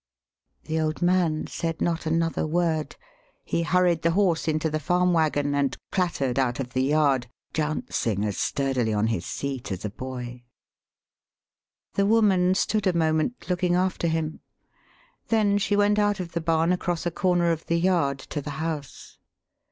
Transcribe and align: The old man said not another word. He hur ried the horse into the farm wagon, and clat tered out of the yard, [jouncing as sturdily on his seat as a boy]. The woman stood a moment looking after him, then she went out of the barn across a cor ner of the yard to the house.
The 0.63 0.79
old 0.81 1.03
man 1.03 1.45
said 1.45 1.79
not 1.79 2.07
another 2.07 2.47
word. 2.47 2.95
He 3.45 3.61
hur 3.61 3.85
ried 3.85 4.01
the 4.01 4.09
horse 4.17 4.47
into 4.47 4.67
the 4.67 4.79
farm 4.79 5.13
wagon, 5.13 5.53
and 5.53 5.77
clat 5.91 6.13
tered 6.13 6.39
out 6.39 6.59
of 6.59 6.73
the 6.73 6.81
yard, 6.81 7.27
[jouncing 7.53 8.25
as 8.25 8.35
sturdily 8.35 8.93
on 8.93 9.05
his 9.13 9.27
seat 9.27 9.71
as 9.71 9.85
a 9.85 9.91
boy]. 9.91 10.41
The 11.93 12.07
woman 12.07 12.55
stood 12.55 12.87
a 12.87 12.93
moment 12.97 13.47
looking 13.47 13.75
after 13.75 14.07
him, 14.07 14.39
then 15.27 15.59
she 15.59 15.75
went 15.75 15.99
out 15.99 16.19
of 16.19 16.31
the 16.31 16.41
barn 16.41 16.71
across 16.71 17.05
a 17.05 17.11
cor 17.11 17.35
ner 17.35 17.51
of 17.51 17.67
the 17.67 17.77
yard 17.79 18.17
to 18.33 18.41
the 18.41 18.57
house. 18.57 19.19